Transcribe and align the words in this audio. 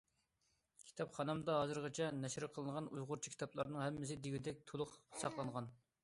كىتابخانامدا 0.85 1.57
ھازىرغىچە 1.57 2.07
نەشر 2.21 2.45
قىلىنغان 2.55 2.87
ئۇيغۇرچە 2.95 3.33
كىتابلارنىڭ 3.33 3.83
ھەممىسى 3.87 4.17
دېگۈدەك 4.23 4.63
تولۇق 4.71 4.97
ساقلانغان. 5.25 5.69